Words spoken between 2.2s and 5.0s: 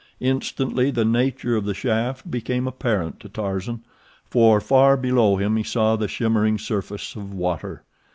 became apparent to Tarzan, for far